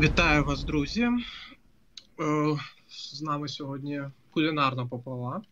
Вітаю 0.00 0.44
вас, 0.44 0.64
друзі. 0.64 1.02
Е, 1.02 1.12
з 2.88 3.22
нами 3.22 3.48
сьогодні 3.48 4.02
кулінарна 4.30 4.86
попова. 4.86 5.42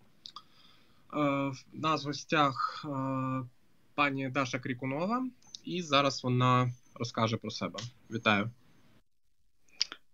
Е, 1.15 1.53
в 1.73 2.05
гостях 2.05 2.85
е, 2.85 2.89
пані 3.95 4.29
Даша 4.29 4.59
Крікунова, 4.59 5.27
і 5.65 5.83
зараз 5.83 6.25
вона 6.25 6.73
розкаже 6.95 7.37
про 7.37 7.51
себе. 7.51 7.79
Вітаю. 8.11 8.51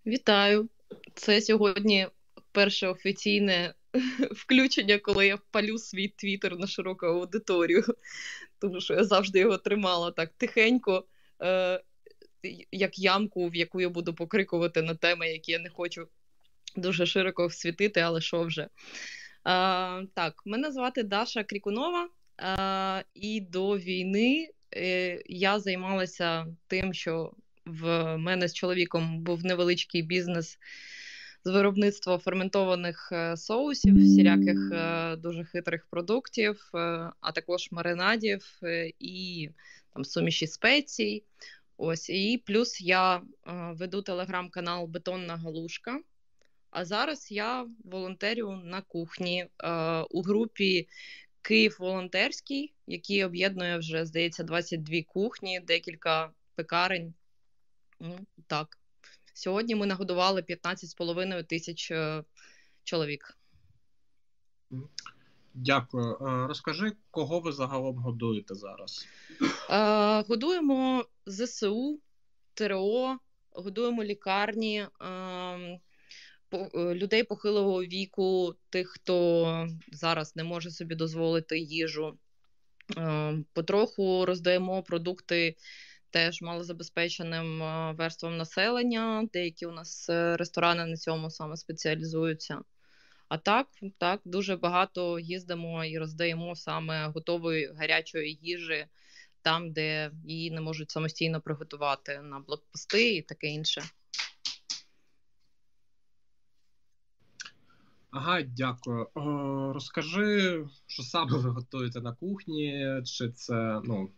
Вітаю. 0.07 0.69
Це 1.15 1.41
сьогодні 1.41 2.09
перше 2.53 2.89
офіційне 2.89 3.75
включення, 4.31 4.99
коли 4.99 5.27
я 5.27 5.37
впалю 5.37 5.79
свій 5.79 6.09
твіттер 6.09 6.59
на 6.59 6.67
широку 6.67 7.07
аудиторію, 7.07 7.85
тому 8.59 8.81
що 8.81 8.95
я 8.95 9.05
завжди 9.05 9.39
його 9.39 9.59
тримала 9.59 10.11
так 10.11 10.33
тихенько 10.37 11.05
як 12.73 12.99
ямку, 12.99 13.49
в 13.49 13.57
яку 13.57 13.81
я 13.81 13.89
буду 13.89 14.15
покрикувати 14.15 14.83
на 14.83 14.95
теми, 14.95 15.29
які 15.29 15.53
я 15.53 15.59
не 15.59 15.71
хочу 15.71 16.09
дуже 16.77 17.07
широко 17.07 17.51
світити, 17.51 18.01
але 18.01 18.21
що 18.21 18.43
вже. 18.43 18.69
А, 19.45 20.03
Так, 20.15 20.43
мене 20.45 20.73
звати 20.73 21.03
Даша 21.03 21.45
Крікунова, 21.45 22.09
а, 22.37 23.03
і 23.15 23.41
до 23.41 23.79
війни 23.79 24.49
е, 24.77 25.23
я 25.27 25.61
займалася 25.61 26.47
тим, 26.67 26.95
що 26.95 27.33
в 27.65 28.17
мене 28.17 28.49
з 28.49 28.55
чоловіком 28.55 29.21
був 29.21 29.45
невеличкий 29.45 30.03
бізнес. 30.03 30.59
З 31.45 31.51
виробництва 31.51 32.19
ферментованих 32.19 33.09
е, 33.13 33.37
соусів, 33.37 33.97
всіляких 33.97 34.73
е, 34.73 35.17
дуже 35.17 35.45
хитрих 35.45 35.87
продуктів, 35.91 36.71
а 37.21 37.33
також 37.35 37.69
маринадів 37.71 38.61
і 38.99 39.49
там 39.95 40.05
суміші 40.05 40.47
спецій. 40.47 41.25
Ось 41.85 42.11
і 42.11 42.39
плюс 42.39 42.81
я 42.81 43.17
е, 43.17 43.23
веду 43.73 44.03
телеграм-канал 44.03 44.87
Бетонна 44.87 45.37
Галушка. 45.37 46.01
А 46.71 46.85
зараз 46.85 47.33
я 47.33 47.67
волонтерю 47.85 48.61
на 48.65 48.83
кухні 48.83 49.47
е, 49.59 49.71
у 50.01 50.23
групі 50.23 50.89
Київ 51.43 51.77
волонтерський, 51.81 52.75
який 52.87 53.25
об'єднує 53.25 53.79
вже, 53.79 54.07
здається, 54.07 54.43
22 54.43 55.03
кухні, 55.07 55.61
декілька 55.61 56.33
пекарень. 56.55 57.15
Ну, 58.01 58.19
Так. 58.47 58.79
Сьогодні 59.35 59.75
ми 59.75 59.87
нагодували 59.87 60.41
15,5 60.43 61.45
тисяч 61.45 61.91
е, 61.91 62.25
чоловік. 62.85 63.39
Дякую. 65.55 66.15
Е, 66.15 66.47
розкажи, 66.47 66.93
кого 67.11 67.41
ви 67.41 67.53
загалом 67.53 67.97
годуєте 67.97 68.55
зараз? 68.55 69.07
Е, 69.71 70.23
Годуємо 70.29 71.05
ЗСУ, 71.27 72.01
ТРО, 72.55 73.19
годуємо 73.51 74.05
лікарні, 74.05 74.87
е, 75.03 75.81
людей 76.75 77.25
похилого 77.25 77.85
віку, 77.85 78.55
тих, 78.71 78.89
хто 78.89 79.69
зараз 79.93 80.37
не 80.37 80.45
може 80.45 80.71
собі 80.71 80.95
дозволити 80.95 81.59
їжу. 81.59 82.19
Е, 82.97 83.39
Потроху 83.53 84.27
роздаємо 84.27 84.83
продукти 84.83 85.57
теж 86.11 86.43
малозабезпеченим 86.43 87.59
верствам 87.97 88.37
населення. 88.37 89.29
Деякі 89.33 89.67
у 89.67 89.71
нас 89.71 90.07
ресторани 90.11 90.87
на 90.87 90.97
цьому 90.97 91.31
саме 91.31 91.57
спеціалізуються. 91.57 92.61
А 93.33 93.39
так, 93.39 93.67
так, 93.99 94.21
дуже 94.25 94.57
багато 94.57 95.19
їздимо 95.19 95.85
і 95.85 95.99
роздаємо 95.99 96.57
саме 96.57 97.07
готової 97.07 97.73
гарячої 97.77 98.39
їжі 98.43 98.87
там, 99.43 99.73
де 99.73 100.11
її 100.25 100.51
не 100.51 100.61
можуть 100.61 100.91
самостійно 100.91 101.41
приготувати 101.41 102.21
на 102.23 102.41
блокпости 102.41 103.15
і 103.15 103.23
таке 103.23 103.47
інше. 103.47 103.83
Ага, 108.11 108.43
дякую. 108.43 109.09
О, 109.15 109.73
розкажи, 109.73 110.65
що 110.87 111.03
саме 111.03 111.39
ви 111.39 111.51
готуєте 111.51 112.01
на 112.01 112.13
кухні, 112.13 113.01
чи 113.05 113.31
це 113.31 113.81
ну, 113.85 114.11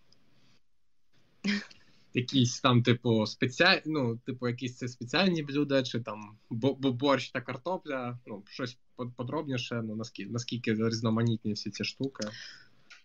якісь 2.15 2.61
там, 2.61 2.83
типу, 2.83 3.27
спеціальні, 3.27 3.83
ну, 3.87 4.17
типу, 4.27 4.49
якісь 4.49 4.77
це 4.77 4.89
спеціальні 4.89 5.43
блюда, 5.43 5.83
чи 5.83 6.01
там 6.01 6.39
борщ 6.51 7.31
та 7.31 7.41
картопля, 7.41 8.19
ну, 8.27 8.43
щось 8.47 8.79
подробніше, 9.17 9.83
ну 9.85 9.97
наскільки 9.97 10.31
наскільки 10.31 10.75
різноманітні 10.75 11.53
всі 11.53 11.71
ці 11.71 11.85
штуки. 11.85 12.29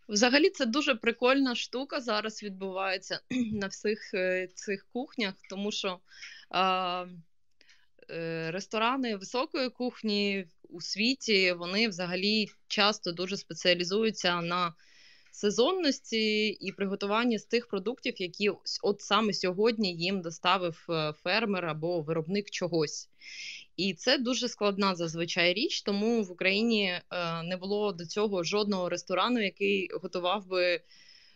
Взагалі, 0.10 0.50
це 0.50 0.66
дуже 0.66 0.96
прикольна 0.96 1.56
штука 1.56 2.00
зараз 2.02 2.44
відбувається 2.44 3.20
на 3.52 3.68
всіх 3.68 4.14
е, 4.14 4.48
цих 4.56 4.88
кухнях, 4.94 5.34
тому 5.50 5.72
що 5.72 6.00
е, 6.56 7.08
ресторани 8.52 9.16
високої 9.16 9.70
кухні 9.70 10.46
у 10.70 10.82
світі 10.82 11.52
вони 11.52 11.88
взагалі 11.88 12.48
часто 12.68 13.12
дуже 13.12 13.38
спеціалізуються 13.38 14.42
на 14.42 14.74
сезонності 15.32 16.48
і 16.48 16.72
приготуванні 16.72 17.40
з 17.40 17.46
тих 17.46 17.68
продуктів, 17.68 18.22
які 18.22 18.52
от 18.84 19.02
саме 19.02 19.34
сьогодні 19.34 19.96
їм 19.96 20.22
доставив 20.22 20.86
е, 20.90 21.14
фермер 21.24 21.66
або 21.66 22.02
виробник 22.02 22.50
чогось. 22.50 23.10
І 23.78 23.94
це 23.94 24.18
дуже 24.18 24.48
складна 24.48 24.96
зазвичай 24.96 25.54
річ, 25.54 25.82
тому 25.82 26.24
в 26.24 26.32
Україні 26.32 26.86
е, 26.86 27.02
не 27.44 27.58
було 27.58 27.92
до 27.92 28.06
цього 28.06 28.44
жодного 28.44 28.90
ресторану, 28.90 29.44
який 29.44 29.90
готував 30.02 30.48
би 30.48 30.82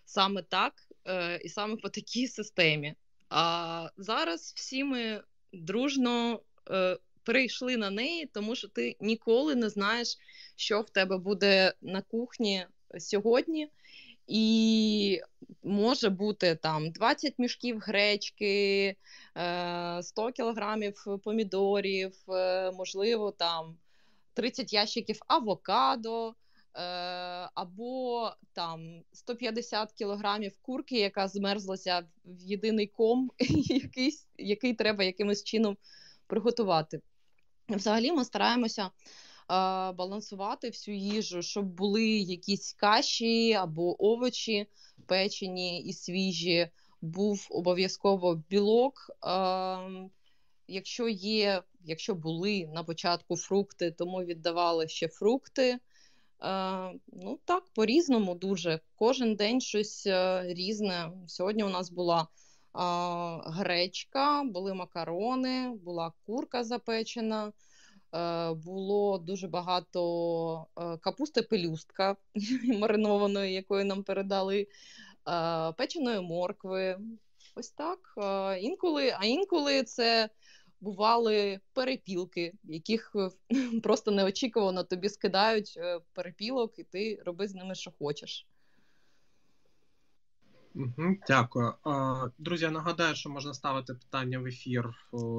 саме 0.06 0.42
так 0.42 0.74
е, 1.08 1.40
і 1.44 1.50
саме 1.50 1.75
по 1.75 1.90
такій 1.90 2.28
системі. 2.28 2.94
А 3.30 3.88
зараз 3.98 4.54
всі 4.56 4.84
ми 4.84 5.22
дружно 5.54 6.40
перейшли 7.24 7.78
на 7.78 7.90
неї, 7.90 8.25
тому 8.25 8.56
що 8.56 8.68
ти 8.68 8.96
ніколи 9.00 9.56
не 9.56 9.70
знаєш, 9.70 10.18
що 10.56 10.81
в 10.81 10.90
тебе 10.90 11.18
буде 11.18 11.74
на 11.81 12.02
кухні 12.02 12.66
сьогодні. 13.00 13.70
І 14.28 15.22
може 15.63 16.09
бути 16.09 16.56
там 16.56 16.91
20 16.91 17.34
мішків 17.38 17.79
гречки, 17.79 18.95
100 19.34 20.28
е, 20.28 20.31
кілограмів 20.35 21.06
помідорів, 21.23 22.16
е, 22.29 22.72
можливо, 22.72 23.31
там 23.31 23.78
30 24.33 24.73
ящиків 24.73 25.19
авокадо, 25.28 26.29
е, 26.29 26.33
або 27.53 28.31
там 28.53 29.03
150 29.13 29.91
кілограмів 29.94 30.51
курки, 30.62 31.00
яка 31.00 31.28
змерзлася 31.28 32.07
в 32.25 32.41
єдиний 32.41 32.88
ком, 32.88 33.31
який, 33.39 34.12
який 34.38 34.73
треба 34.73 35.03
якимось 35.03 35.44
чином 35.44 35.78
приготувати. 36.28 37.01
Взагалі, 37.69 38.12
ми 38.12 38.25
стараємося 38.25 38.89
балансувати 39.98 40.70
всю 40.70 40.98
їжу, 40.98 41.42
щоб 41.42 41.66
були 41.66 42.08
якісь 42.08 42.74
каші 42.74 43.54
або 43.54 44.06
овочі 44.06 44.68
печені 45.06 45.81
і 45.81 45.94
свіжі, 45.94 46.70
був 47.02 47.48
обов'язково 47.50 48.44
білок. 48.50 49.12
Якщо 50.68 51.08
є, 51.09 51.64
якщо 51.84 52.16
були 52.16 52.70
на 52.74 52.84
початку 52.84 53.38
фрукти, 53.38 53.92
то 53.92 54.06
ми 54.06 54.26
віддавали 54.26 54.88
ще 54.88 55.08
фрукти. 55.08 55.80
Ну 57.08 57.40
так, 57.46 57.64
по-різному 57.75 58.36
дуже. 58.36 58.80
Кожен 58.96 59.36
день 59.36 59.62
щось 59.62 60.08
різне. 60.44 61.12
Сьогодні 61.28 61.64
у 61.64 61.70
нас 61.70 61.92
була 61.92 62.28
гречка, 63.46 64.44
були 64.44 64.74
макарони, 64.74 65.70
була 65.70 66.14
курка 66.25 66.64
запечена. 66.64 67.52
Е, 68.13 68.53
було 68.53 69.18
дуже 69.18 69.47
багато 69.47 70.68
е, 70.78 70.97
капусти 70.97 71.41
пелюстка 71.41 72.16
маринованої, 72.79 73.53
якої 73.53 73.85
нам 73.85 74.03
передали, 74.03 74.68
е, 75.27 75.71
печеної 75.71 76.21
моркви. 76.21 77.00
Ось 77.56 77.69
так. 77.69 78.00
Інколи, 78.62 79.15
А 79.19 79.25
інколи 79.25 79.83
це 79.83 80.30
бували 80.81 81.60
перепілки, 81.74 82.54
яких 82.63 83.15
просто 83.83 84.12
неочікувано 84.12 84.83
тобі 84.83 85.10
скидають 85.10 85.80
перепілок, 86.13 86.80
і 86.80 86.83
ти 86.83 87.21
роби 87.25 87.48
з 87.48 87.56
ними, 87.56 87.75
що 87.75 87.92
хочеш. 88.00 88.48
Угу, 90.75 91.16
Дякую. 91.28 91.74
Друзі, 92.38 92.66
я 92.66 92.72
нагадаю, 92.72 93.16
що 93.16 93.30
можна 93.30 93.54
ставити 93.54 93.94
питання 93.94 94.40
в 94.40 94.46
ефір 94.46 94.90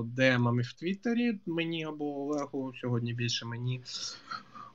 ДМами 0.05 0.63
в 0.63 0.73
Твіттері 0.73 1.41
мені 1.47 1.85
або 1.85 2.21
Олегу. 2.21 2.73
Сьогодні 2.81 3.15
більше 3.15 3.47
мені. 3.47 3.83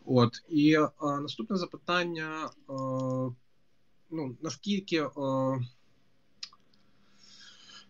От. 0.06 0.44
І 0.50 0.76
а, 0.76 1.20
наступне 1.20 1.58
запитання: 1.58 2.50
а, 2.68 2.74
ну, 4.12 4.38
наскільки. 4.42 5.02
А, 5.18 5.58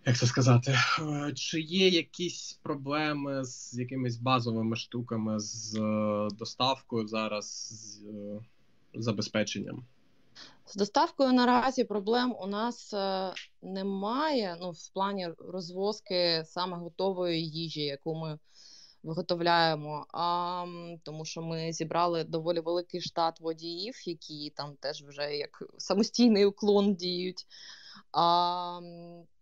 як 0.05 0.17
це 0.17 0.25
сказати, 0.25 0.75
чи 1.35 1.61
є 1.61 1.89
якісь 1.89 2.59
проблеми 2.63 3.45
з 3.45 3.79
якимись 3.79 4.17
базовими 4.17 4.75
штуками 4.75 5.39
з 5.39 5.73
доставкою 6.39 7.07
зараз 7.07 7.69
з 8.93 9.03
забезпеченням? 9.03 9.85
З 10.71 10.75
доставкою 10.75 11.33
наразі 11.33 11.83
проблем 11.83 12.35
у 12.39 12.47
нас 12.47 12.93
е, 12.93 13.33
немає. 13.61 14.57
Ну, 14.61 14.71
в 14.71 14.93
плані 14.93 15.29
розвозки 15.39 16.43
саме 16.45 16.77
готової 16.77 17.49
їжі, 17.49 17.81
яку 17.81 18.15
ми 18.15 18.39
виготовляємо. 19.03 20.05
А, 20.13 20.65
Тому 21.03 21.25
що 21.25 21.41
ми 21.41 21.73
зібрали 21.73 22.23
доволі 22.23 22.59
великий 22.59 23.01
штат 23.01 23.39
водіїв, 23.39 24.07
які 24.07 24.53
там 24.55 24.75
теж 24.79 25.03
вже 25.03 25.35
як 25.35 25.63
самостійний 25.77 26.45
уклон 26.45 26.95
діють. 26.95 27.45
А 28.11 28.79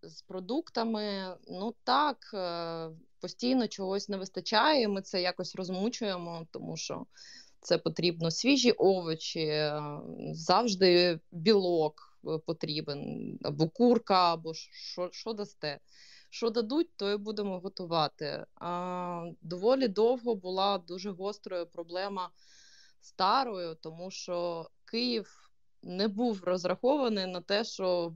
з 0.02 0.22
продуктами, 0.22 1.36
ну 1.48 1.74
так, 1.84 2.30
е, 2.34 2.90
постійно 3.20 3.68
чогось 3.68 4.08
не 4.08 4.16
вистачає. 4.16 4.88
Ми 4.88 5.02
це 5.02 5.22
якось 5.22 5.54
розмучуємо, 5.54 6.46
тому 6.50 6.76
що 6.76 7.06
це 7.60 7.78
потрібно 7.78 8.30
свіжі 8.30 8.72
овочі, 8.72 9.40
е, 9.40 9.82
завжди 10.32 11.20
білок 11.32 12.18
е, 12.26 12.38
потрібен, 12.38 13.38
або 13.42 13.68
курка, 13.68 14.32
або 14.32 14.54
що 14.54 15.08
що 15.12 15.32
дасте. 15.32 15.80
Що 16.30 16.50
дадуть, 16.50 16.96
то 16.96 17.10
і 17.10 17.16
будемо 17.16 17.58
готувати. 17.58 18.44
А, 18.54 19.30
Доволі 19.42 19.88
довго 19.88 20.34
була 20.34 20.78
дуже 20.78 21.10
гострою 21.10 21.66
проблема 21.66 22.30
старою, 23.00 23.74
тому 23.74 24.10
що 24.10 24.66
Київ 24.84 25.50
не 25.82 26.08
був 26.08 26.44
розрахований 26.44 27.26
на 27.26 27.40
те, 27.40 27.64
що 27.64 28.14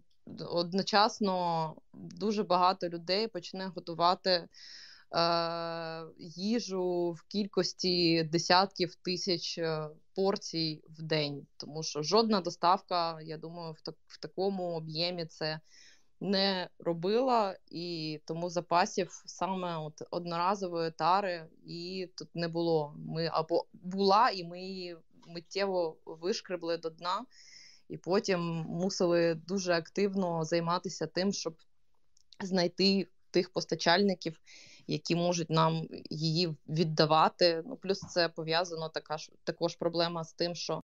одночасно 0.49 1.77
дуже 1.93 2.43
багато 2.43 2.89
людей 2.89 3.29
почне 3.29 3.67
готувати 3.67 4.49
їжу 6.19 7.11
в 7.11 7.23
кількості 7.23 8.23
десятків 8.23 8.95
тисяч 8.95 9.59
е, 9.59 9.89
порцій 10.15 10.83
в 10.89 11.03
день. 11.03 11.47
Тому 11.57 11.83
що 11.83 12.03
жодна 12.03 12.41
доставка, 12.41 13.21
я 13.21 13.39
думаю, 13.39 13.73
в, 13.73 13.81
так, 13.81 13.95
в 14.07 14.21
такому 14.21 14.63
об'ємі 14.63 15.27
це 15.27 15.61
не 16.21 16.69
робила, 16.79 17.57
і 17.71 18.21
тому 18.25 18.51
запасів 18.51 19.23
саме 19.27 19.77
от 19.77 20.03
одноразової 20.11 20.91
тари 20.91 21.47
і 21.67 22.09
тут 22.17 22.29
не 22.35 22.49
було. 22.49 22.95
Ми 22.97 23.31
або 23.33 23.67
була, 23.73 24.31
і 24.31 24.45
ми 24.45 24.61
її 24.61 24.97
миттєво 25.27 25.97
вишкребли 26.07 26.77
до 26.77 26.91
дна, 26.91 27.25
і 27.89 27.97
потім 27.97 28.41
мусили 28.69 29.35
дуже 29.35 29.73
активно 29.73 30.45
займатися 30.45 31.07
тим, 31.07 31.33
щоб 31.33 31.57
знайти 32.41 33.09
тих 33.31 33.53
постачальників, 33.53 34.41
які 34.87 35.17
можуть 35.17 35.51
нам 35.51 35.89
її 36.11 36.57
віддавати. 36.69 37.63
Ну, 37.67 37.77
Плюс 37.77 38.01
це 38.01 38.29
пов'язано 38.29 38.89
така 38.89 39.19
ж 39.19 39.31
також 39.45 39.77
проблема 39.77 40.25
з 40.25 40.33
тим, 40.33 40.55
що 40.55 40.83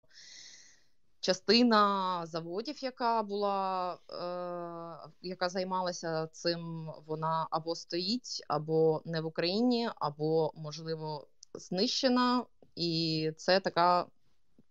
частина 1.20 2.22
заводів, 2.26 2.84
яка 2.84 3.24
була, 3.24 3.94
е, 3.94 5.10
яка 5.22 5.50
займалася 5.50 6.28
цим, 6.28 6.92
вона 7.06 7.48
або 7.52 7.76
стоїть, 7.76 8.44
або 8.48 9.02
не 9.06 9.22
в 9.22 9.26
Україні, 9.26 9.90
або, 9.96 10.52
можливо, 10.56 11.28
знищена, 11.54 12.46
і 12.76 13.32
це 13.38 13.60
така 13.60 14.06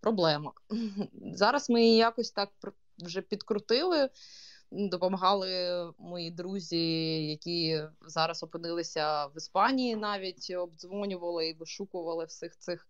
проблема. 0.00 0.52
Зараз 1.32 1.70
ми 1.70 1.82
її 1.84 1.96
якось 1.96 2.30
так 2.30 2.50
вже 2.98 3.20
підкрутили. 3.20 4.08
Допомагали 4.70 5.92
мої 5.98 6.30
друзі, 6.30 6.78
які 7.26 7.82
зараз 8.00 8.42
опинилися 8.42 9.26
в 9.26 9.36
Іспанії, 9.36 9.96
навіть 9.96 10.50
обдзвонювали 10.50 11.48
і 11.48 11.54
вишукували 11.54 12.24
всіх 12.24 12.56
цих 12.58 12.88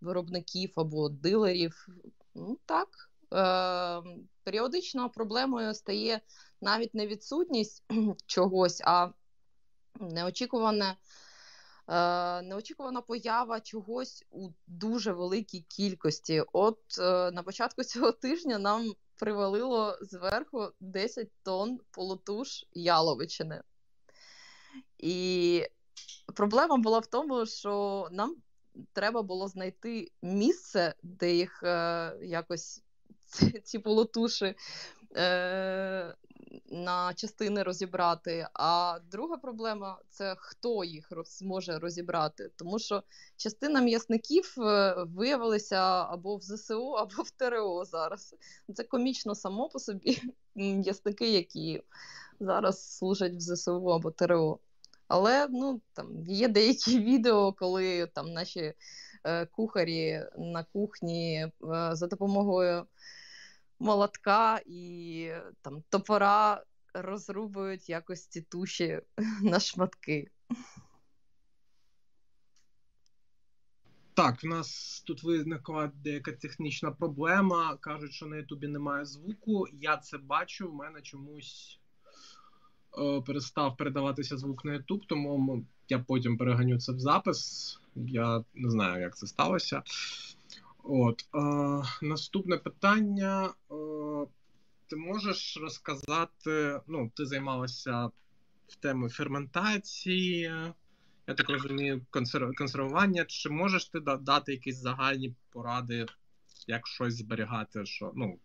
виробників 0.00 0.72
або 0.76 1.08
дилерів. 1.08 1.88
Ну 2.34 2.58
так, 2.66 2.88
е- 3.34 4.02
періодично 4.44 5.10
проблемою 5.10 5.74
стає 5.74 6.20
навіть 6.60 6.94
не 6.94 7.06
відсутність 7.06 7.84
чогось, 8.26 8.80
а 8.84 9.08
неочікуване. 10.00 10.96
Е, 11.88 12.42
неочікувана 12.42 13.00
поява 13.00 13.60
чогось 13.60 14.24
у 14.30 14.48
дуже 14.66 15.12
великій 15.12 15.60
кількості. 15.60 16.42
От 16.52 16.78
е, 16.98 17.30
на 17.30 17.42
початку 17.42 17.84
цього 17.84 18.12
тижня 18.12 18.58
нам 18.58 18.92
привалило 19.18 19.98
зверху 20.00 20.68
10 20.80 21.28
тонн 21.42 21.80
полотуш 21.90 22.64
яловичини. 22.72 23.62
І 24.98 25.66
проблема 26.34 26.76
була 26.76 26.98
в 26.98 27.06
тому, 27.06 27.46
що 27.46 28.08
нам 28.10 28.36
треба 28.92 29.22
було 29.22 29.48
знайти 29.48 30.10
місце, 30.22 30.94
де 31.02 31.34
їх 31.34 31.62
е, 31.62 32.12
якось 32.22 32.82
ці, 33.26 33.50
ці 33.50 33.78
полотуші 33.78 34.54
е, 35.16 36.14
на 36.66 37.14
частини 37.14 37.62
розібрати. 37.62 38.46
А 38.54 38.98
друга 39.10 39.36
проблема 39.36 39.98
це 40.08 40.34
хто 40.38 40.84
їх 40.84 41.12
зможе 41.26 41.78
розібрати. 41.78 42.50
Тому 42.56 42.78
що 42.78 43.02
частина 43.36 43.80
м'ясників 43.80 44.54
е, 44.58 44.94
виявилися 44.98 45.76
або 46.04 46.36
в 46.36 46.42
ЗСУ, 46.42 46.90
або 46.98 47.22
в 47.22 47.30
ТРО 47.30 47.84
зараз. 47.84 48.34
Це 48.74 48.84
комічно 48.84 49.34
само 49.34 49.68
по 49.68 49.78
собі 49.78 50.22
м'ясники, 50.54 51.32
які 51.32 51.82
зараз 52.40 52.96
служать 52.96 53.34
в 53.34 53.40
ЗСУ 53.40 53.86
або 53.86 54.10
ТРО. 54.10 54.58
Але 55.08 55.46
ну, 55.50 55.80
там 55.92 56.24
є 56.26 56.48
деякі 56.48 56.98
відео, 57.00 57.52
коли 57.52 58.06
там 58.06 58.32
наші 58.32 58.74
е, 59.24 59.46
кухарі 59.46 60.22
на 60.38 60.64
кухні 60.64 61.34
е, 61.36 61.50
за 61.92 62.06
допомогою 62.06 62.86
молотка 63.84 64.60
і 64.66 65.30
там 65.62 65.82
топора 65.88 66.64
розрубують 66.94 67.88
якось 67.88 68.26
ці 68.26 68.42
туші 68.42 69.00
на 69.42 69.60
шматки. 69.60 70.30
Так, 74.14 74.44
в 74.44 74.46
нас 74.46 75.02
тут 75.06 75.22
виникла 75.22 75.92
деяка 75.94 76.32
технічна 76.32 76.90
проблема. 76.90 77.76
Кажуть, 77.76 78.12
що 78.12 78.26
на 78.26 78.36
Ютубі 78.36 78.68
немає 78.68 79.04
звуку. 79.04 79.66
Я 79.72 79.96
це 79.96 80.18
бачу. 80.18 80.70
В 80.70 80.74
мене 80.74 81.00
чомусь 81.02 81.80
е, 82.98 83.20
перестав 83.20 83.76
передаватися 83.76 84.36
звук 84.36 84.64
на 84.64 84.72
Ютуб, 84.72 85.06
тому 85.06 85.64
я 85.88 85.98
потім 85.98 86.38
переганю 86.38 86.80
це 86.80 86.92
в 86.92 86.98
запис. 86.98 87.80
Я 87.96 88.44
не 88.54 88.70
знаю, 88.70 89.02
як 89.02 89.16
це 89.16 89.26
сталося. 89.26 89.82
От 90.84 91.24
е, 91.34 92.06
наступне 92.06 92.56
питання. 92.56 93.44
Е, 93.46 93.74
ти 94.86 94.96
можеш 94.96 95.58
розказати? 95.60 96.80
Ну, 96.86 97.10
ти 97.14 97.26
займалася 97.26 98.10
в 98.68 98.76
тему 98.76 99.08
ферментації, 99.08 100.40
я 101.26 101.34
так 101.34 101.50
розумію, 101.50 102.00
консервування. 102.56 103.24
Чи 103.24 103.50
можеш 103.50 103.84
ти 103.84 104.00
дати 104.00 104.52
якісь 104.52 104.76
загальні 104.76 105.34
поради, 105.50 106.06
як 106.66 106.86
щось 106.86 107.14
зберігати? 107.14 107.86
Що 107.86 108.12
ну 108.14 108.38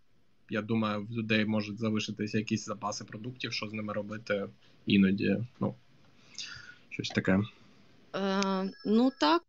я 0.49 0.61
думаю, 0.61 1.05
в 1.05 1.11
людей 1.11 1.45
можуть 1.45 1.79
залишитися 1.79 2.37
якісь 2.37 2.65
запаси 2.65 3.03
продуктів, 3.03 3.53
що 3.53 3.67
з 3.67 3.73
ними 3.73 3.93
робити 3.93 4.49
іноді. 4.85 5.37
Ну, 5.59 5.75
щось 6.89 7.09
таке. 7.09 7.39
Е, 8.15 8.71
Ну 8.85 9.11
так, 9.19 9.43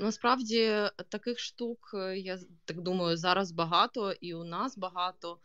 насправді 0.00 0.88
таких 1.08 1.38
штук, 1.38 1.90
е, 1.94 2.18
я 2.18 2.38
так 2.64 2.80
думаю, 2.80 3.16
зараз 3.16 3.52
багато, 3.52 4.12
і 4.12 4.34
у 4.34 4.44
нас 4.44 4.78
багато. 4.78 5.38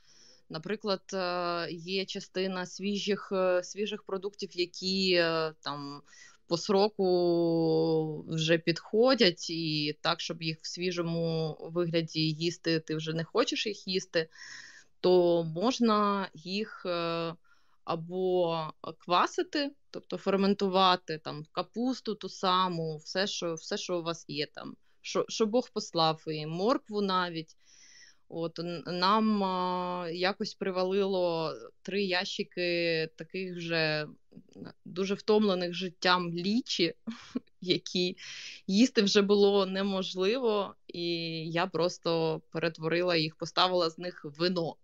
Наприклад, 0.50 1.01
е, 1.13 1.67
є 1.72 2.05
частина 2.05 2.65
свіжих 2.65 3.29
е, 3.32 3.63
свіжих 3.63 4.03
продуктів, 4.03 4.50
які 4.53 5.24
там 5.60 6.01
по 6.48 6.58
сроку 6.58 8.25
вже 8.27 8.58
підходять, 8.58 9.50
і 9.50 9.98
так, 10.01 10.22
щоб 10.22 10.43
їх 10.43 10.58
в 10.62 10.67
свіжому 10.67 11.58
вигляді 11.62 12.20
їсти, 12.20 12.79
ти 12.79 12.96
вже 12.96 13.13
не 13.13 13.24
хочеш 13.24 13.67
їх 13.67 13.88
їсти, 13.88 14.29
то 15.00 15.43
можна 15.43 16.29
їх 16.34 16.86
або 17.84 18.58
квасити, 18.98 19.72
тобто 19.93 20.17
ферментувати 20.17 21.17
там 21.17 21.45
капусту 21.51 22.15
ту 22.15 22.29
саму, 22.29 22.97
все, 22.97 23.27
що 23.27 23.53
все, 23.53 23.77
що 23.77 24.00
у 24.00 24.03
вас 24.03 24.25
є 24.27 24.45
там, 24.45 24.75
що 25.01 25.25
що 25.29 25.45
Бог 25.45 25.69
послав, 25.73 26.23
і 26.27 26.45
моркву 26.45 27.01
навіть. 27.01 27.57
От 28.29 28.59
Нам 28.85 29.43
а, 29.43 30.09
якось 30.09 30.53
привалило 30.53 31.53
три 31.81 32.03
ящики 32.03 33.09
таких 33.17 33.59
же 33.59 34.07
дуже 34.85 35.13
втомлених 35.13 35.73
життям 35.73 36.33
лічі, 36.33 36.93
які 37.62 38.17
їсти 38.67 39.01
вже 39.01 39.21
було 39.21 39.65
неможливо, 39.65 40.75
і 40.88 41.05
я 41.51 41.67
просто 41.67 42.41
перетворила 42.51 43.15
їх, 43.15 43.35
поставила 43.35 43.89
з 43.89 43.97
них 43.97 44.25
вино. 44.25 44.75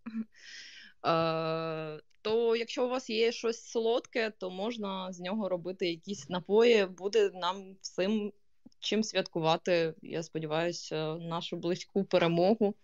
Е, 1.05 2.01
то 2.21 2.55
якщо 2.55 2.85
у 2.85 2.89
вас 2.89 3.09
є 3.09 3.31
щось 3.31 3.63
солодке, 3.63 4.31
то 4.37 4.49
можна 4.49 5.13
з 5.13 5.19
нього 5.19 5.49
робити 5.49 5.89
якісь 5.89 6.29
напої. 6.29 6.85
Буде 6.85 7.31
нам 7.33 7.75
всім 7.81 8.33
чим 8.79 9.03
святкувати. 9.03 9.93
Я 10.01 10.23
сподіваюся, 10.23 11.15
нашу 11.15 11.57
близьку 11.57 12.03
перемогу. 12.03 12.75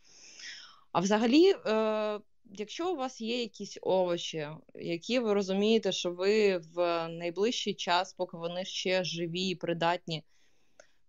А 0.92 1.00
взагалі, 1.00 1.52
е, 1.52 2.20
якщо 2.54 2.94
у 2.94 2.96
вас 2.96 3.22
є 3.22 3.42
якісь 3.42 3.78
овочі, 3.82 4.48
які 4.76 5.20
ви 5.20 5.34
розумієте, 5.34 5.92
що 5.92 6.12
ви 6.12 6.58
в 6.58 7.08
найближчий 7.08 7.74
час, 7.74 8.14
поки 8.14 8.38
вони 8.38 8.66
ще 8.66 9.04
живі 9.04 9.50
і 9.50 9.56
придатні, 9.56 10.24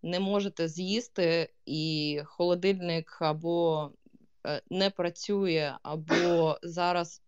не 0.02 0.20
можете 0.20 0.68
з'їсти, 0.68 1.52
і 1.66 2.20
холодильник 2.24 3.18
або 3.20 3.90
не 4.70 4.90
працює, 4.90 5.76
або 5.82 6.58
зараз 6.62 7.22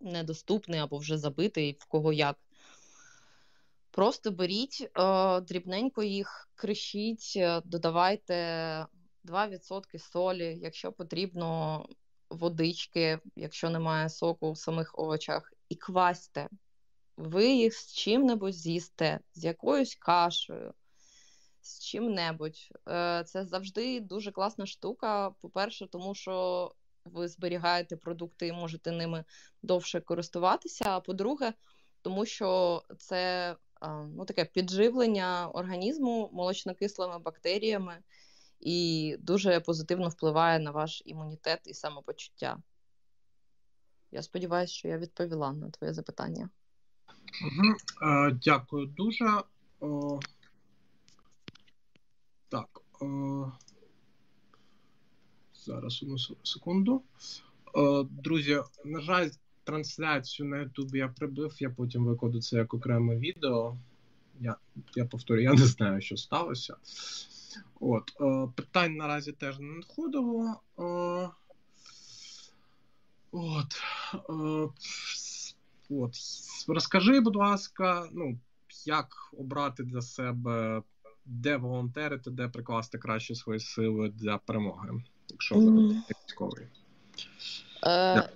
недоступний, 0.00 0.80
або 0.80 0.98
вже 0.98 1.18
забитий, 1.18 1.76
в 1.80 1.84
кого 1.84 2.12
як. 2.12 2.36
Просто 3.90 4.30
беріть, 4.30 4.90
е, 4.98 5.40
дрібненько 5.40 6.02
їх 6.02 6.48
кришіть, 6.54 7.32
е, 7.36 7.62
додавайте 7.64 8.34
2% 9.24 9.98
солі, 9.98 10.58
якщо 10.60 10.92
потрібно 10.92 11.86
водички, 12.30 13.18
якщо 13.36 13.70
немає 13.70 14.08
соку 14.08 14.52
в 14.52 14.58
самих 14.58 14.98
овочах, 14.98 15.52
і 15.68 15.74
квасьте. 15.74 16.48
Ви 17.16 17.52
їх 17.52 17.74
з 17.74 17.92
чим-небудь 17.92 18.54
з'їсте, 18.54 19.20
з 19.34 19.44
якоюсь 19.44 19.94
кашею, 19.94 20.74
з 21.64 21.84
чим-небудь. 21.84 22.68
Е, 22.88 23.24
це 23.26 23.44
завжди 23.44 24.00
дуже 24.00 24.32
класна 24.32 24.66
штука. 24.66 25.30
По-перше, 25.30 25.86
тому 25.86 26.14
що 26.14 26.74
ви 27.04 27.28
зберігаєте 27.28 27.96
продукти 27.96 28.46
і 28.46 28.52
можете 28.52 28.92
ними 28.92 29.24
довше 29.62 30.00
користуватися. 30.00 30.84
А 30.86 31.00
по-друге, 31.00 31.52
тому 32.02 32.26
що 32.26 32.82
це 32.98 33.56
ну, 34.16 34.24
таке 34.24 34.44
підживлення 34.44 35.48
організму 35.48 36.30
молочнокислими 36.32 37.18
бактеріями 37.18 37.98
і 38.60 39.16
дуже 39.20 39.60
позитивно 39.60 40.08
впливає 40.08 40.58
на 40.58 40.70
ваш 40.70 41.02
імунітет 41.04 41.60
і 41.64 41.74
самопочуття. 41.74 42.58
Я 44.10 44.22
сподіваюся, 44.22 44.74
що 44.74 44.88
я 44.88 44.98
відповіла 44.98 45.52
на 45.52 45.70
твоє 45.70 45.92
запитання. 45.92 46.50
Угу. 47.42 47.74
Дякую 48.44 48.86
дуже. 48.86 49.42
Так. 52.54 52.80
О, 53.00 53.52
зараз 55.54 56.02
одну 56.02 56.18
секунду. 56.42 57.02
О, 57.72 58.02
друзі, 58.02 58.60
на 58.84 59.00
жаль, 59.00 59.30
трансляцію 59.64 60.48
на 60.48 60.56
Ютубі 60.58 60.98
я 60.98 61.08
прибив, 61.08 61.56
я 61.58 61.70
потім 61.70 62.04
викладу 62.04 62.40
це 62.40 62.56
як 62.56 62.74
окреме 62.74 63.16
відео. 63.16 63.76
Я 64.40 64.56
я 64.94 65.04
повторю, 65.04 65.40
я 65.40 65.52
не 65.52 65.66
знаю, 65.66 66.00
що 66.00 66.16
сталося. 66.16 66.76
От, 67.80 68.12
е, 68.20 68.48
Питань 68.56 68.96
наразі 68.96 69.32
теж 69.32 69.58
не 69.58 69.72
надходило. 69.72 70.60
Е, 70.78 71.28
От, 73.32 73.82
е, 74.14 74.68
от. 75.90 76.14
Розкажи, 76.68 77.20
будь 77.20 77.36
ласка, 77.36 78.08
ну, 78.12 78.38
як 78.86 79.34
обрати 79.38 79.82
для 79.82 80.02
себе, 80.02 80.82
де 81.24 81.56
волонтерити, 81.56 82.30
де 82.30 82.48
прикласти 82.48 82.98
краще 82.98 83.34
свої 83.34 83.60
сили 83.60 84.08
для 84.08 84.38
перемоги, 84.38 84.88
якщо 85.28 85.54
ви 85.54 86.02
військовий? 86.26 86.66
Е, 87.86 88.28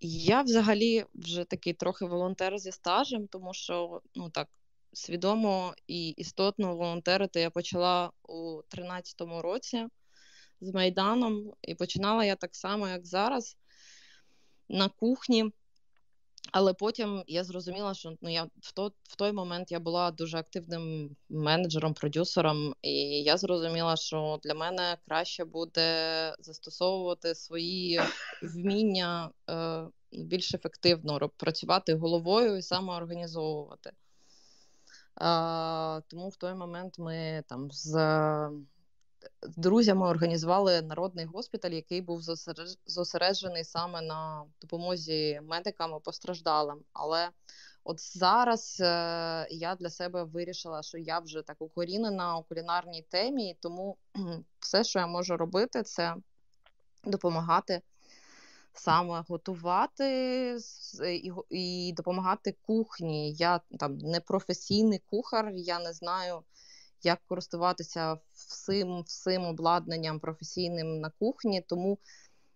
я 0.00 0.42
взагалі 0.42 1.04
вже 1.14 1.44
такий 1.44 1.72
трохи 1.72 2.04
волонтер 2.04 2.58
зі 2.58 2.72
стажем, 2.72 3.26
тому 3.26 3.54
що 3.54 4.02
ну 4.14 4.30
так 4.30 4.48
свідомо 4.92 5.74
і 5.86 6.08
істотно 6.08 6.76
волонтерити 6.76 7.40
я 7.40 7.50
почала 7.50 8.10
у 8.22 8.60
13-му 8.76 9.42
році 9.42 9.86
з 10.60 10.74
Майданом, 10.74 11.52
і 11.62 11.74
починала 11.74 12.24
я 12.24 12.36
так 12.36 12.56
само, 12.56 12.88
як 12.88 13.06
зараз, 13.06 13.56
на 14.68 14.88
кухні. 14.88 15.52
Але 16.52 16.74
потім 16.74 17.24
я 17.26 17.44
зрозуміла, 17.44 17.94
що 17.94 18.16
ну 18.20 18.32
я 18.32 18.44
в 18.60 18.72
то, 18.72 18.92
в 19.02 19.16
той 19.16 19.32
момент 19.32 19.72
я 19.72 19.80
була 19.80 20.10
дуже 20.10 20.38
активним 20.38 21.16
менеджером, 21.28 21.94
продюсером, 21.94 22.74
і 22.82 22.92
я 23.22 23.36
зрозуміла, 23.36 23.96
що 23.96 24.40
для 24.42 24.54
мене 24.54 24.96
краще 25.08 25.44
буде 25.44 26.34
застосовувати 26.38 27.34
свої 27.34 28.00
вміння 28.42 29.30
е, 29.50 29.82
більш 30.12 30.54
ефективно, 30.54 31.30
працювати 31.36 31.94
головою 31.94 32.56
і 32.56 32.62
самоорганізовувати. 32.62 33.92
А, 35.14 36.00
Тому 36.08 36.28
в 36.28 36.36
той 36.36 36.54
момент 36.54 36.98
ми 36.98 37.44
там 37.48 37.70
з 37.70 37.94
друзями 39.56 40.06
організували 40.06 40.82
народний 40.82 41.24
госпіталь, 41.24 41.70
який 41.70 42.00
був 42.00 42.22
зосереджений 42.86 43.64
саме 43.64 44.02
на 44.02 44.44
допомозі 44.62 45.40
медикам 45.42 45.96
і 45.96 46.04
постраждалим. 46.04 46.78
Але 46.92 47.28
от 47.84 48.16
зараз 48.16 48.78
е, 48.80 49.46
я 49.50 49.74
для 49.74 49.90
себе 49.90 50.24
вирішила, 50.24 50.82
що 50.82 50.98
я 50.98 51.18
вже 51.18 51.42
так 51.42 51.56
укорінена 51.58 52.36
у 52.36 52.42
кулінарній 52.42 53.02
темі, 53.02 53.56
тому 53.60 53.96
все, 54.58 54.84
що 54.84 54.98
я 54.98 55.06
можу 55.06 55.36
робити, 55.36 55.82
це 55.82 56.14
допомагати 57.04 57.82
саме 58.72 59.24
готувати 59.28 60.58
і 61.02 61.32
і 61.50 61.92
допомагати 61.92 62.56
кухні. 62.66 63.32
Я 63.32 63.60
там 63.78 63.98
не 63.98 64.20
професійний 64.20 65.02
кухар, 65.10 65.50
я 65.54 65.78
не 65.78 65.92
знаю, 65.92 66.42
як 67.02 67.20
користуватися 67.26 68.18
всім 68.32 69.02
всім 69.02 69.44
обладнанням 69.44 70.20
професійним 70.20 71.00
на 71.00 71.10
кухні. 71.10 71.60
Тому 71.60 71.98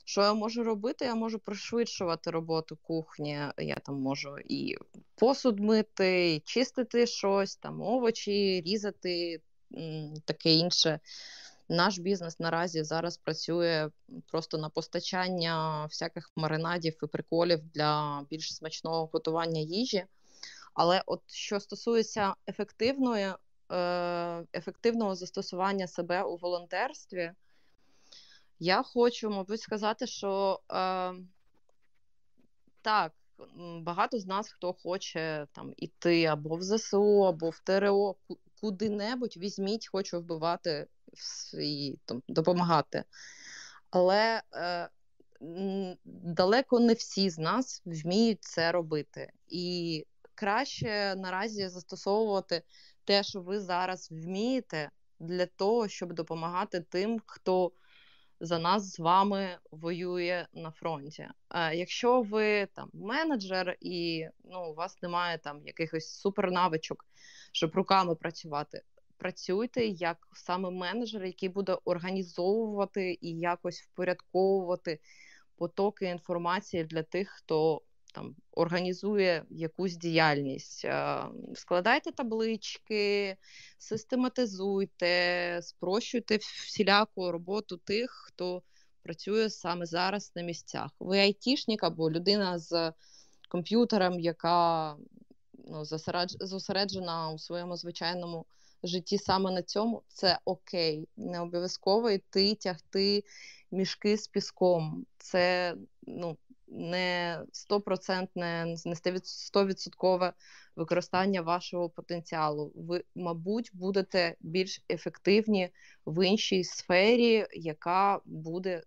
що 0.04 0.22
я 0.22 0.34
можу 0.34 0.64
робити? 0.64 1.04
Я 1.04 1.14
можу 1.14 1.38
пришвидшувати 1.38 2.30
роботу 2.30 2.78
кухні. 2.82 3.38
Я 3.58 3.76
там 3.84 3.94
можу 3.94 4.38
і 4.38 4.76
посуд 5.14 5.60
мити, 5.60 6.34
і 6.34 6.40
чистити 6.40 7.06
щось, 7.06 7.56
там 7.56 7.80
овочі, 7.80 8.62
різати, 8.66 9.40
таке 10.24 10.52
інше. 10.52 11.00
Наш 11.68 11.98
бізнес 11.98 12.40
наразі 12.40 12.82
зараз 12.82 13.16
працює 13.16 13.90
просто 14.26 14.58
на 14.58 14.68
постачання 14.68 15.84
всяких 15.84 16.30
маринадів 16.36 16.96
і 17.02 17.06
приколів 17.06 17.60
для 17.74 18.22
більш 18.30 18.54
смачного 18.54 19.10
готування 19.12 19.60
їжі. 19.60 20.04
Але 20.74 21.02
от 21.06 21.20
що 21.26 21.60
стосується 21.60 22.34
ефективної, 22.48 23.32
ефективного 24.54 25.14
застосування 25.14 25.86
себе 25.86 26.22
у 26.22 26.36
волонтерстві, 26.36 27.32
я 28.58 28.82
хочу, 28.82 29.30
мабуть, 29.30 29.60
сказати, 29.60 30.06
що 30.06 30.60
е, 30.72 31.14
так, 32.82 33.12
багато 33.80 34.18
з 34.18 34.26
нас, 34.26 34.48
хто 34.48 34.72
хоче 34.72 35.46
там 35.52 35.72
іти 35.76 36.24
або 36.24 36.56
в 36.56 36.62
ЗСУ, 36.62 37.26
або 37.26 37.50
в 37.50 37.58
ТРО, 37.58 38.16
куди-небудь, 38.60 39.36
візьміть, 39.36 39.88
хочу 39.88 40.20
вбивати 40.20 40.86
і 41.60 41.98
там, 42.04 42.22
допомагати. 42.28 43.04
Але 43.90 44.42
е, 44.52 44.88
далеко 46.04 46.80
не 46.80 46.94
всі 46.94 47.30
з 47.30 47.38
нас 47.38 47.82
вміють 47.84 48.44
це 48.44 48.72
робити. 48.72 49.32
І 49.48 50.06
краще 50.34 51.14
наразі 51.16 51.68
застосовувати 51.68 52.62
те, 53.04 53.23
що 53.23 53.40
ви 53.40 53.61
зараз 53.61 54.11
вмієте, 54.11 54.90
для 55.20 55.46
того, 55.46 55.88
щоб 55.88 56.12
допомагати 56.12 56.80
тим, 56.80 57.20
хто 57.26 57.73
за 58.40 58.58
нас 58.58 58.92
з 58.92 58.99
вами 58.99 59.58
воює 59.70 60.46
на 60.52 60.70
фронті. 60.70 61.28
Е, 61.50 61.76
якщо 61.76 62.23
ви 62.23 62.66
там 62.66 62.90
менеджер 62.92 63.76
і 63.80 64.26
ну, 64.44 64.70
у 64.70 64.75
вас 64.75 65.02
немає 65.02 65.38
там 65.38 65.66
якихось 65.66 66.08
супернавичок, 66.08 67.06
щоб 67.52 67.75
руками 67.75 68.14
працювати, 68.14 68.82
працюйте 69.16 69.87
як 69.87 70.28
саме 70.32 70.70
менеджер, 70.70 71.25
який 71.25 71.49
буде 71.49 71.78
організовувати 71.84 73.18
і 73.20 73.38
якось 73.38 73.80
впорядковувати 73.80 75.00
потоки 75.56 76.06
інформації 76.06 76.84
для 76.84 77.02
тих, 77.02 77.28
хто 77.28 77.82
там 78.14 78.35
організує 78.52 79.44
якусь 79.50 79.97
діяльність. 79.97 80.87
Складайте 81.54 82.12
таблички, 82.12 83.37
систематизуйте, 83.78 85.59
спрощуйте 85.62 86.37
всіляку 86.37 87.33
роботу 87.33 87.76
тих, 87.76 88.11
хто 88.11 88.62
працює 89.02 89.50
саме 89.50 89.87
зараз 89.87 90.33
на 90.37 90.42
місцях. 90.42 90.90
Ви 91.00 91.18
айтішник 91.18 91.85
або 91.85 92.11
людина 92.11 92.59
з 92.59 92.92
комп'ютером, 93.49 94.21
яка 94.21 94.97
ну, 95.52 95.85
зосереджена 96.40 97.30
у 97.30 97.38
своєму 97.38 97.76
звичайному 97.76 98.47
житті 98.83 99.18
саме 99.18 99.50
на 99.50 99.62
цьому, 99.62 100.02
це 100.09 100.38
окей. 100.44 101.09
Не 101.16 101.40
обов'язково 101.40 102.11
йти 102.11 102.54
тягти 102.54 103.25
мішки 103.71 104.16
з 104.16 104.28
піском. 104.28 105.06
Це 105.18 105.75
ну, 106.02 106.37
не 106.74 107.42
стопроцентне, 107.52 108.76
не 108.84 108.96
стовідсоткове 109.24 110.32
використання 110.76 111.42
вашого 111.42 111.88
потенціалу. 111.88 112.72
Ви, 112.74 113.04
мабуть, 113.14 113.70
будете 113.72 114.36
більш 114.40 114.84
ефективні 114.90 115.70
в 116.06 116.26
іншій 116.26 116.64
сфері, 116.64 117.46
яка 117.52 118.20
буде 118.24 118.82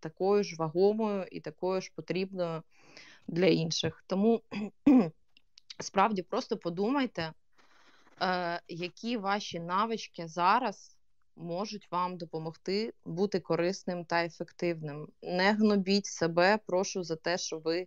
такою 0.00 0.44
ж 0.44 0.56
вагомою 0.58 1.26
і 1.32 1.40
такою 1.40 1.80
ж 1.80 1.92
потрібною 1.96 2.62
для 3.26 3.46
інших. 3.46 4.04
Тому 4.06 4.42
справді 5.80 6.22
просто 6.22 6.56
подумайте, 6.56 7.32
е, 8.22 8.60
які 8.68 9.16
ваші 9.16 9.60
навички 9.60 10.28
зараз 10.28 10.96
можуть 11.36 11.88
вам 11.90 12.16
допомогти 12.16 12.94
бути 13.04 13.40
корисним 13.40 14.04
та 14.04 14.24
ефективним. 14.24 15.08
Не 15.22 15.52
гнобіть 15.52 16.06
себе, 16.06 16.58
прошу 16.66 17.02
за 17.02 17.16
те, 17.16 17.38
що 17.38 17.58
ви 17.58 17.86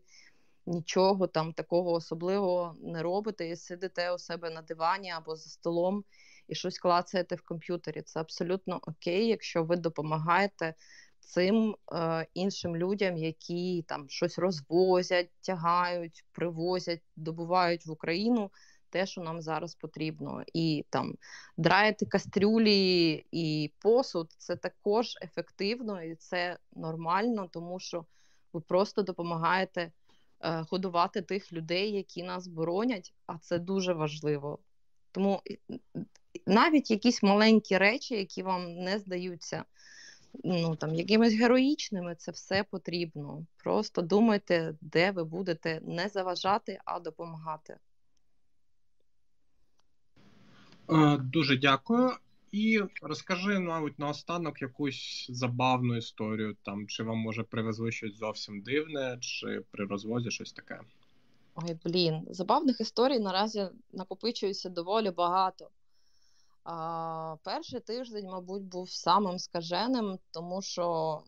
нічого 0.66 1.28
там 1.28 1.54
такого 1.54 1.92
особливого 1.92 2.76
не 2.82 3.04
робите 3.04 3.50
і 3.50 3.56
сидите 3.56 4.12
у 4.12 4.18
себе 4.18 4.50
на 4.50 4.62
дивані 4.62 5.12
або 5.12 5.36
за 5.36 5.50
столом 5.50 6.04
і 6.48 6.56
щось 6.56 6.80
клацаєте 6.80 7.36
в 7.36 7.42
комп'ютері. 7.42 8.02
Це 8.02 8.20
абсолютно 8.20 8.80
окей, 8.82 9.28
якщо 9.28 9.64
ви 9.64 9.76
допомагаєте 9.76 10.74
цим 11.20 11.76
е, 11.94 12.28
іншим 12.34 12.76
людям, 12.76 13.18
які 13.18 13.86
там 13.88 14.10
щось 14.10 14.40
розвозять, 14.40 15.30
тягають, 15.42 16.26
привозять, 16.32 17.02
добувають 17.16 17.86
в 17.86 17.92
Україну 17.92 18.52
те, 18.96 19.06
що 19.06 19.22
нам 19.22 19.42
зараз 19.42 19.76
потрібно. 19.76 20.44
І 20.54 20.86
там 20.90 21.16
драїти 21.58 22.06
кастрюлі 22.06 23.26
і 23.32 23.72
посуд 23.80 24.32
це 24.38 24.56
також 24.56 25.18
ефективно 25.22 26.04
і 26.04 26.16
це 26.16 26.58
нормально, 26.76 27.50
тому 27.52 27.80
що 27.80 28.06
ви 28.54 28.62
просто 28.62 29.02
допомагаєте. 29.02 29.92
Е, 30.42 30.66
годувати 30.72 31.22
тих 31.22 31.54
людей, 31.54 31.92
які 31.92 32.24
нас 32.24 32.48
боронять, 32.48 33.14
а 33.26 33.38
це 33.38 33.60
дуже 33.60 33.94
важливо. 33.94 34.60
Тому 35.12 35.42
навіть 36.46 36.92
якісь 36.92 37.24
маленькі 37.24 37.78
речі, 37.78 38.16
які 38.16 38.44
вам 38.44 38.76
не 38.76 39.00
здаються 39.00 39.64
ну, 40.44 40.76
там, 40.76 40.96
якимись 40.96 41.34
героїчними, 41.34 42.16
це 42.16 42.32
все 42.32 42.64
потрібно. 42.64 43.46
Просто 43.64 44.02
думайте, 44.02 44.76
де 44.82 45.12
ви 45.12 45.24
будете 45.24 45.82
не 45.84 46.08
заважати, 46.08 46.80
а 46.86 47.00
допомагати. 47.00 47.78
Е, 50.90 51.18
дуже 51.18 51.58
дякую. 51.58 52.12
І 52.52 52.82
розкажи, 53.02 53.60
мабуть, 53.60 54.00
наостанок 54.00 54.62
якусь 54.62 55.28
забавну 55.30 55.98
історію, 55.98 56.56
там, 56.64 56.88
чи 56.88 57.04
вам 57.04 57.18
може 57.18 57.44
привезли 57.44 57.92
щось 57.92 58.18
зовсім 58.18 58.62
дивне, 58.62 59.18
чи 59.22 59.62
при 59.72 59.86
розвозі 59.86 60.32
щось 60.32 60.54
таке. 60.54 60.80
Ой, 61.56 61.78
блін, 61.86 62.28
забавних 62.30 62.82
історій 62.82 63.20
наразі 63.20 63.68
накопичується 63.94 64.70
доволі 64.70 65.12
багато. 65.12 65.70
А, 66.64 67.36
Перший 67.44 67.80
тиждень, 67.80 68.26
мабуть, 68.26 68.64
був 68.64 68.90
самим 68.90 69.40
скаженим, 69.40 70.20
тому 70.32 70.62
що 70.62 71.22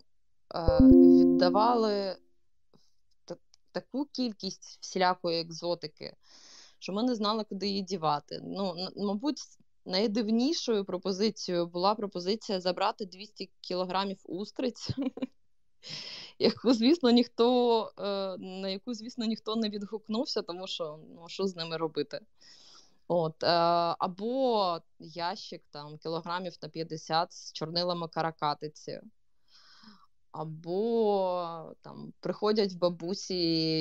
е, 0.56 0.78
віддавали 0.82 2.18
таку 3.72 4.06
кількість 4.06 4.78
всілякої 4.82 5.42
екзотики, 5.42 6.16
що 6.79 6.93
ми 6.93 7.03
не 7.03 7.15
знали, 7.15 7.43
куди 7.43 7.67
її 7.67 7.81
дівати. 7.81 8.41
Ну, 8.43 8.75
мабуть, 8.98 9.39
найдивнішою 9.86 10.86
пропозицією 10.86 11.67
була 11.67 11.96
пропозиція 11.96 12.60
забрати 12.60 13.05
200 13.05 13.50
кілограмів 13.62 14.17
устриць, 14.24 14.89
яку, 16.39 16.74
звісно, 16.74 17.10
ніхто, 17.10 17.81
е, 17.98 18.38
на 18.38 18.69
яку, 18.69 18.93
звісно, 18.93 19.25
ніхто 19.25 19.55
не 19.55 19.69
відгукнувся, 19.69 20.41
тому 20.41 20.67
що 20.67 21.00
ну, 21.15 21.25
що 21.27 21.48
з 21.48 21.55
ними 21.55 21.77
робити. 21.77 22.19
От, 23.07 23.43
е, 23.43 23.48
Або 24.00 24.79
ящик 25.00 25.63
там 25.69 25.98
кілограмів 25.98 26.57
на 26.62 26.69
50 26.69 27.34
з 27.34 27.53
чорнилами 27.53 28.07
каракатиці. 28.07 29.01
Або 30.38 31.74
там 31.82 32.13
приходять 32.20 32.77
бабусі, 32.77 33.38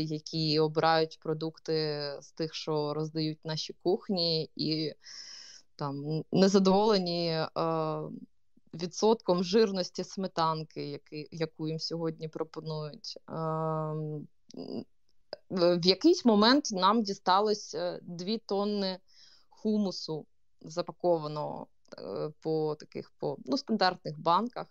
які 0.06 0.58
обирають 0.58 1.18
продукти 1.20 2.10
з 2.20 2.32
тих, 2.32 2.54
що 2.54 2.94
роздають 2.94 3.44
наші 3.44 3.74
кухні, 3.82 4.50
і 4.56 4.92
там 5.76 6.22
незадоволені 6.32 7.28
е, 7.28 7.48
відсотком 8.74 9.44
жирності 9.44 10.04
сметанки, 10.04 10.90
які, 10.90 11.28
яку 11.30 11.68
їм 11.68 11.78
сьогодні 11.78 12.28
пропонують. 12.28 13.18
Е, 13.28 13.32
в 15.50 15.86
якийсь 15.86 16.24
момент 16.24 16.68
нам 16.72 17.02
дісталось 17.02 17.72
2 18.02 18.28
е, 18.28 18.38
тонни 18.46 18.98
хумусу, 19.48 20.26
запакованого 20.60 21.66
е, 21.98 22.30
по 22.40 22.76
таких 22.80 23.12
по 23.18 23.36
ну, 23.44 23.58
стандартних 23.58 24.18
банках. 24.18 24.66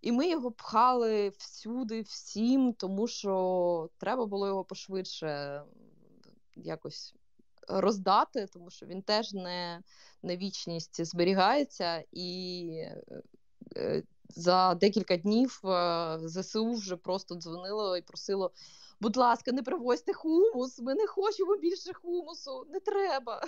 І 0.00 0.12
ми 0.12 0.28
його 0.28 0.50
пхали 0.50 1.28
всюди, 1.28 2.00
всім, 2.00 2.72
тому 2.72 3.06
що 3.06 3.90
треба 3.98 4.26
було 4.26 4.46
його 4.46 4.64
пошвидше 4.64 5.62
якось 6.56 7.14
роздати, 7.68 8.46
тому 8.52 8.70
що 8.70 8.86
він 8.86 9.02
теж 9.02 9.32
не 9.32 9.82
не 10.22 10.36
вічність 10.36 11.04
зберігається, 11.04 12.04
і 12.12 12.84
е, 13.76 14.02
за 14.28 14.74
декілька 14.74 15.16
днів 15.16 15.60
е, 15.64 16.18
ЗСУ 16.24 16.72
вже 16.72 16.96
просто 16.96 17.34
дзвонило 17.34 17.96
і 17.96 18.02
просило: 18.02 18.50
будь 19.00 19.16
ласка, 19.16 19.52
не 19.52 19.62
привозьте 19.62 20.12
хумус, 20.12 20.78
ми 20.78 20.94
не 20.94 21.06
хочемо 21.06 21.56
більше 21.56 21.92
хумусу, 21.92 22.66
не 22.70 22.80
треба. 22.80 23.42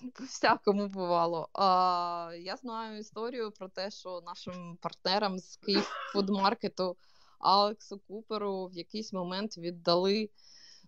Всякому 0.20 0.88
бувало. 0.88 1.48
А, 1.52 2.32
Я 2.38 2.56
знаю 2.56 2.98
історію 2.98 3.50
про 3.50 3.68
те, 3.68 3.90
що 3.90 4.20
нашим 4.26 4.78
партнерам 4.80 5.38
з 5.38 5.56
Київ 5.56 5.88
фудмаркету 6.12 6.96
Алексу 7.38 7.98
Куперу 8.08 8.66
в 8.66 8.72
якийсь 8.72 9.12
момент 9.12 9.58
віддали 9.58 10.30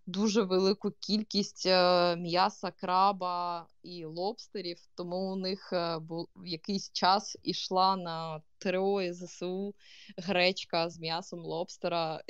дуже 0.06 0.42
велику 0.42 0.90
кількість 0.90 1.66
е, 1.66 2.16
м'яса, 2.16 2.70
краба 2.70 3.66
і 3.82 4.04
лобстерів, 4.04 4.78
тому 4.94 5.16
у 5.16 5.36
них 5.36 5.72
е, 5.72 5.98
був 5.98 6.28
якийсь 6.44 6.92
час 6.92 7.36
ішла 7.42 7.96
на 7.96 8.42
ТРО 8.58 9.02
і 9.02 9.12
ЗСУ 9.12 9.74
гречка 10.16 10.90
з 10.90 10.98
м'ясом 10.98 11.40
лобстера 11.40 12.22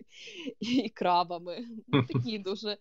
і 0.60 0.88
крабами. 0.88 1.66
Ну, 1.88 2.06
такі 2.06 2.38
дуже 2.48 2.78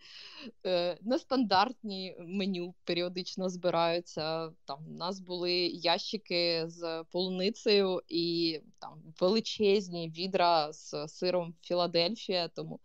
е, 0.65 0.97
нестандартні 1.01 2.15
меню 2.19 2.75
періодично 2.83 3.49
збираються. 3.49 4.51
Там 4.65 4.87
У 4.87 4.97
нас 4.97 5.19
були 5.19 5.53
ящики 5.67 6.63
з 6.67 7.03
полуницею 7.11 8.01
і 8.07 8.59
там 8.79 9.13
величезні 9.19 10.09
відра 10.09 10.73
з 10.73 11.07
сиром 11.07 11.55
Філадельфія. 11.61 12.47
тому 12.47 12.79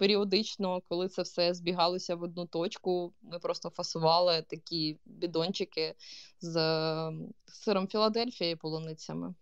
періодично, 0.00 0.82
коли 0.88 1.08
це 1.08 1.22
все 1.22 1.54
збігалося 1.54 2.14
в 2.14 2.22
одну 2.22 2.46
точку, 2.46 3.12
ми 3.22 3.38
просто 3.38 3.70
фасували 3.70 4.44
такі 4.48 4.98
бідончики 5.04 5.94
з 6.40 6.54
сиром 7.46 7.88
Філадельфія 7.88 8.50
і 8.50 8.56
полуницями. 8.56 9.34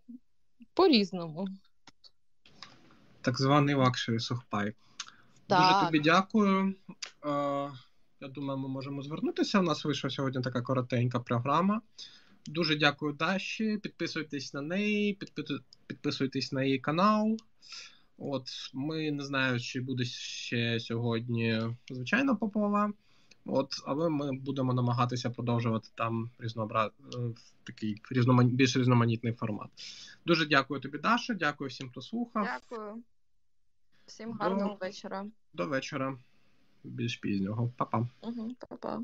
По-різному. 0.75 1.49
Так 3.21 3.39
званий 3.39 3.75
luxury 3.75 4.19
сухпай. 4.19 4.75
Дуже 5.49 5.85
тобі 5.85 6.01
дякую. 6.01 6.75
Я 8.21 8.29
думаю, 8.29 8.59
ми 8.59 8.69
можемо 8.69 9.03
звернутися. 9.03 9.59
У 9.61 9.63
нас 9.63 9.85
вийшла 9.85 10.11
сьогодні 10.11 10.43
така 10.43 10.63
коротенька 10.63 11.21
програма. 11.21 11.81
Дуже 12.47 12.77
дякую 12.77 13.13
Даші. 13.13 13.77
Підписуйтесь 13.77 14.55
на 14.55 14.61
неї, 14.61 15.19
підписуйтесь 15.87 16.53
на 16.53 16.65
її 16.65 16.79
канал. 16.79 17.37
От 18.19 18.49
ми 18.75 19.11
не 19.11 19.25
знаю, 19.25 19.61
чи 19.61 19.81
буде 19.81 20.05
ще 20.05 20.81
сьогодні 20.81 21.61
звичайно 21.91 22.37
попова. 22.37 22.93
От, 23.47 23.73
але 23.87 24.09
ми 24.09 24.33
будемо 24.33 24.75
намагатися 24.75 25.31
продовжувати 25.31 25.89
там 25.95 26.31
різнобра... 26.39 26.87
Е, 26.87 27.19
такий 27.65 28.03
різноман... 28.11 28.49
більш 28.49 28.77
різноманітний 28.77 29.33
формат. 29.33 29.69
Дуже 30.27 30.47
дякую 30.47 30.81
тобі, 30.81 30.99
Даша. 30.99 31.35
Дякую 31.35 31.71
всім, 31.71 31.91
хто 31.91 32.03
слухав. 32.03 32.45
Дякую. 32.45 33.03
Всім 34.07 34.33
гарного 34.33 34.71
до... 34.71 34.87
вечора. 34.87 35.27
До 35.53 35.67
вечора. 35.67 36.19
Більш 36.85 37.17
пізнього. 37.17 37.73
Па-па. 37.77 38.09
Угу, 38.21 38.55
Па-па. 38.69 39.01